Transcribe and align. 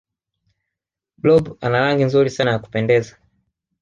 blob 1.21 1.43
ana 1.65 1.79
rangi 1.83 2.03
nzuri 2.05 2.29
sana 2.29 2.51
ya 2.51 2.59
kupendeza 2.59 3.15